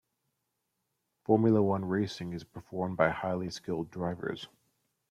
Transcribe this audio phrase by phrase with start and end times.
[1.25, 4.47] Formula one racing is performed by highly skilled drivers.